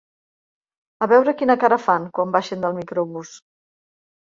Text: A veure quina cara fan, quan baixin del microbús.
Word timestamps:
A 1.07 1.07
veure 1.11 1.35
quina 1.43 1.57
cara 1.65 1.79
fan, 1.85 2.09
quan 2.17 2.35
baixin 2.39 2.67
del 2.67 2.77
microbús. 2.81 3.37